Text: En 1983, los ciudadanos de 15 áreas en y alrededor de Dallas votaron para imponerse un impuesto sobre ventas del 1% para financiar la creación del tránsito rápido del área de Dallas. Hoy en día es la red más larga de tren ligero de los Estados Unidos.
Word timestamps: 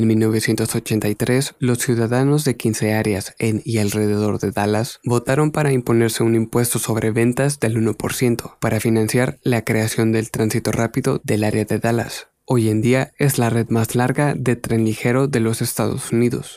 En 0.00 0.06
1983, 0.06 1.56
los 1.58 1.80
ciudadanos 1.80 2.46
de 2.46 2.56
15 2.56 2.94
áreas 2.94 3.34
en 3.38 3.60
y 3.66 3.76
alrededor 3.76 4.38
de 4.38 4.50
Dallas 4.50 4.98
votaron 5.04 5.50
para 5.50 5.72
imponerse 5.72 6.22
un 6.22 6.34
impuesto 6.34 6.78
sobre 6.78 7.10
ventas 7.10 7.60
del 7.60 7.76
1% 7.76 8.56
para 8.60 8.80
financiar 8.80 9.38
la 9.42 9.62
creación 9.62 10.10
del 10.10 10.30
tránsito 10.30 10.72
rápido 10.72 11.20
del 11.22 11.44
área 11.44 11.66
de 11.66 11.78
Dallas. 11.78 12.28
Hoy 12.46 12.70
en 12.70 12.80
día 12.80 13.12
es 13.18 13.36
la 13.36 13.50
red 13.50 13.68
más 13.68 13.94
larga 13.94 14.32
de 14.34 14.56
tren 14.56 14.86
ligero 14.86 15.28
de 15.28 15.40
los 15.40 15.60
Estados 15.60 16.12
Unidos. 16.12 16.56